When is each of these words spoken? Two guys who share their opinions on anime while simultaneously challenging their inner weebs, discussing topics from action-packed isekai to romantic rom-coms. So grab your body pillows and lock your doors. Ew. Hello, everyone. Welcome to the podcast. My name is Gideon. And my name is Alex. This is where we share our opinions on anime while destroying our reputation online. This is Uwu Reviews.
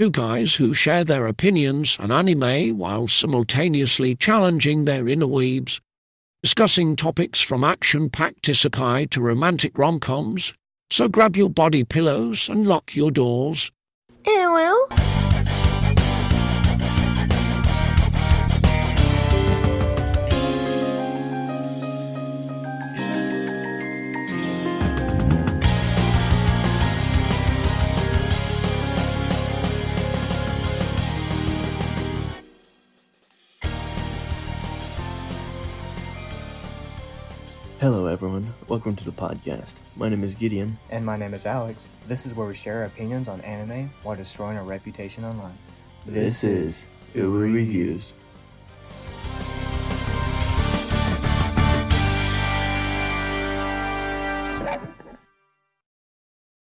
Two 0.00 0.10
guys 0.10 0.54
who 0.54 0.72
share 0.72 1.04
their 1.04 1.26
opinions 1.26 1.98
on 2.00 2.10
anime 2.10 2.78
while 2.78 3.06
simultaneously 3.06 4.14
challenging 4.14 4.86
their 4.86 5.06
inner 5.06 5.26
weebs, 5.26 5.78
discussing 6.42 6.96
topics 6.96 7.42
from 7.42 7.62
action-packed 7.62 8.46
isekai 8.46 9.10
to 9.10 9.20
romantic 9.20 9.76
rom-coms. 9.76 10.54
So 10.90 11.06
grab 11.06 11.36
your 11.36 11.50
body 11.50 11.84
pillows 11.84 12.48
and 12.48 12.66
lock 12.66 12.96
your 12.96 13.10
doors. 13.10 13.70
Ew. 14.26 14.88
Hello, 37.80 38.08
everyone. 38.08 38.52
Welcome 38.68 38.94
to 38.96 39.04
the 39.06 39.10
podcast. 39.10 39.76
My 39.96 40.10
name 40.10 40.22
is 40.22 40.34
Gideon. 40.34 40.76
And 40.90 41.02
my 41.02 41.16
name 41.16 41.32
is 41.32 41.46
Alex. 41.46 41.88
This 42.06 42.26
is 42.26 42.34
where 42.34 42.46
we 42.46 42.54
share 42.54 42.80
our 42.80 42.84
opinions 42.84 43.26
on 43.26 43.40
anime 43.40 43.90
while 44.02 44.14
destroying 44.14 44.58
our 44.58 44.64
reputation 44.64 45.24
online. 45.24 45.56
This 46.04 46.44
is 46.44 46.86
Uwu 47.14 47.50
Reviews. 47.54 48.12